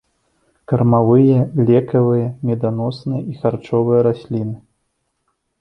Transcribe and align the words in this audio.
Кармавыя, 0.71 1.41
лекавыя, 1.67 2.27
меданосныя 2.51 3.21
і 3.33 3.41
харчовыя 3.43 3.99
расліны. 4.09 4.57